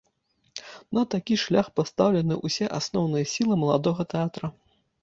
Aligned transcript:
На 0.99 1.03
такі 1.15 1.37
шлях 1.43 1.69
пастаўлены 1.81 2.41
ўсе 2.49 2.73
асноўныя 2.81 3.25
сілы 3.37 3.53
маладога 3.67 4.01
тэатра. 4.17 4.57